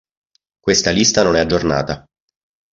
Questa 0.59 0.89
lista 0.89 1.21
non 1.21 1.35
è 1.35 1.41
aggiornata. 1.41 2.07